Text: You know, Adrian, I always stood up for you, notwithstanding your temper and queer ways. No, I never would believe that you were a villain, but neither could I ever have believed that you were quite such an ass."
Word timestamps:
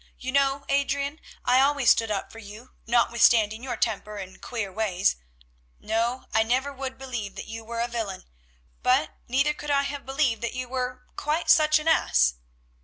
You 0.17 0.31
know, 0.31 0.65
Adrian, 0.67 1.19
I 1.45 1.59
always 1.61 1.91
stood 1.91 2.09
up 2.09 2.31
for 2.31 2.39
you, 2.39 2.71
notwithstanding 2.87 3.61
your 3.61 3.77
temper 3.77 4.15
and 4.17 4.41
queer 4.41 4.73
ways. 4.73 5.15
No, 5.79 6.25
I 6.33 6.41
never 6.41 6.73
would 6.73 6.97
believe 6.97 7.35
that 7.35 7.45
you 7.45 7.63
were 7.63 7.81
a 7.81 7.87
villain, 7.87 8.23
but 8.81 9.11
neither 9.27 9.53
could 9.53 9.69
I 9.69 9.81
ever 9.81 9.85
have 9.91 10.05
believed 10.07 10.41
that 10.41 10.55
you 10.55 10.67
were 10.67 11.03
quite 11.15 11.51
such 11.51 11.77
an 11.77 11.87
ass." 11.87 12.33